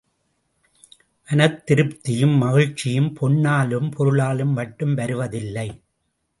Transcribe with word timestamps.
மனதிருப்தியும் 1.29 2.35
மகிழ்ச்சியும், 2.37 3.13
பொன்னாலும் 3.13 3.91
பொருளாலும் 3.91 4.53
மட்டும் 4.53 4.93
வருவதில்லை. 4.93 5.69